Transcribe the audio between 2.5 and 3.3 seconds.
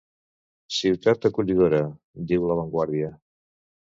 Vanguardia'